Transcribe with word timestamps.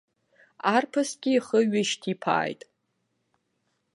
Арԥысгьы 0.73 1.29
ихы 1.37 1.59
ҩышьҭиԥааит. 1.71 2.61